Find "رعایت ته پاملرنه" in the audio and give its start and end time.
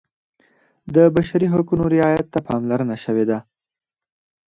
1.95-2.95